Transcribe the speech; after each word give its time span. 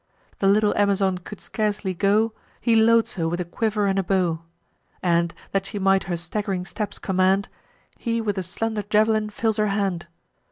The 0.39 0.47
little 0.47 0.75
Amazon 0.75 1.19
could 1.19 1.39
scarcely 1.39 1.93
go: 1.93 2.33
He 2.59 2.75
loads 2.75 3.13
her 3.17 3.27
with 3.29 3.39
a 3.39 3.45
quiver 3.45 3.85
and 3.85 3.99
a 3.99 4.03
bow; 4.03 4.41
And, 5.03 5.31
that 5.51 5.67
she 5.67 5.77
might 5.77 6.05
her 6.05 6.17
stagg'ring 6.17 6.65
steps 6.65 6.97
command, 6.97 7.49
He 7.99 8.19
with 8.19 8.39
a 8.39 8.41
slender 8.41 8.81
jav'lin 8.81 9.29
fills 9.29 9.57
her 9.57 9.67
hand. 9.67 10.07